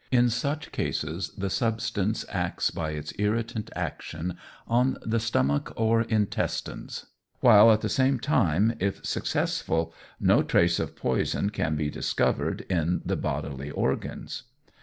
[0.11, 4.35] In such cases the substance acts by its irritant action
[4.67, 7.05] on the stomach or intestines,
[7.39, 13.01] while at the same time, if successful, no trace of poison can be discovered in
[13.05, 14.45] the bodily organs.